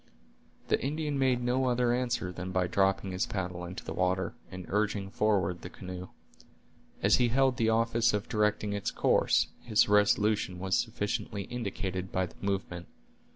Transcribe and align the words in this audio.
The 0.69 0.83
Indian 0.83 1.19
made 1.19 1.43
no 1.43 1.65
other 1.65 1.93
answer 1.93 2.31
than 2.31 2.51
by 2.51 2.65
dropping 2.65 3.11
his 3.11 3.27
paddle 3.27 3.63
into 3.65 3.85
the 3.85 3.93
water, 3.93 4.33
and 4.49 4.65
urging 4.67 5.11
forward 5.11 5.61
the 5.61 5.69
canoe. 5.69 6.07
As 7.03 7.17
he 7.17 7.27
held 7.27 7.57
the 7.57 7.69
office 7.69 8.11
of 8.11 8.27
directing 8.27 8.73
its 8.73 8.89
course, 8.89 9.49
his 9.61 9.87
resolution 9.87 10.57
was 10.57 10.75
sufficiently 10.75 11.43
indicated 11.43 12.11
by 12.11 12.25
the 12.25 12.35
movement. 12.41 12.87